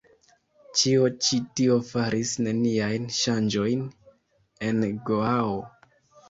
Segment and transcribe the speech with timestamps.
[0.79, 3.85] Ĉio ĉi tio faris neniajn ŝanĝojn
[4.71, 5.55] en Goao.